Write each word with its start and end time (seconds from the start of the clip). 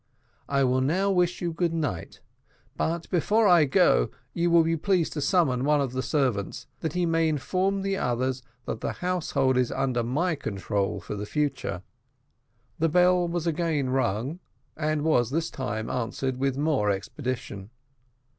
I 0.49 0.63
will 0.63 0.81
now 0.81 1.11
wish 1.11 1.41
you 1.43 1.53
goodnight; 1.53 2.21
but 2.75 3.07
before 3.11 3.47
I 3.47 3.65
go, 3.65 4.09
you 4.33 4.49
will 4.49 4.63
be 4.63 4.75
pleased 4.75 5.13
to 5.13 5.21
summon 5.21 5.63
one 5.63 5.79
of 5.79 5.91
the 5.93 6.01
servants 6.01 6.65
that 6.79 6.93
he 6.93 7.05
may 7.05 7.29
inform 7.29 7.83
the 7.83 7.97
others 7.97 8.41
that 8.65 8.81
the 8.81 8.93
household 8.93 9.57
is 9.57 9.71
under 9.71 10.01
my 10.01 10.33
control 10.33 11.01
for 11.01 11.13
the 11.13 11.27
future." 11.27 11.83
The 12.79 12.89
bell 12.89 13.27
was 13.27 13.45
again 13.45 13.91
rung, 13.91 14.39
and 14.75 15.03
was 15.03 15.29
this 15.29 15.51
time 15.51 15.87
answered 15.87 16.37
with 16.37 16.57
more 16.57 16.89
expedition. 16.89 17.69